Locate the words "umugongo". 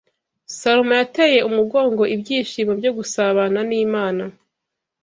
1.49-2.01